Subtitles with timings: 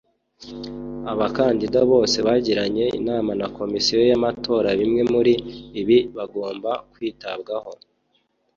[1.11, 5.33] Abakandida bose bagiranye inama na komisiyo y’amatoraBimwe muri
[5.81, 7.71] ibi bagomba kwitabwaho